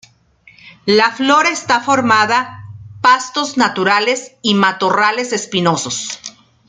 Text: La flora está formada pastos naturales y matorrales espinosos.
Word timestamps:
La 0.87 1.11
flora 1.11 1.49
está 1.49 1.79
formada 1.79 2.65
pastos 3.01 3.55
naturales 3.57 4.31
y 4.41 4.55
matorrales 4.55 5.31
espinosos. 5.31 6.19